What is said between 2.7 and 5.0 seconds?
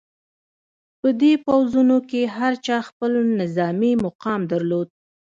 خپل نظامي مقام درلود.